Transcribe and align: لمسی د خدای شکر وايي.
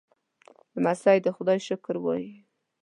لمسی 0.75 1.17
د 1.21 1.27
خدای 1.35 1.59
شکر 1.67 1.95
وايي. 1.99 2.31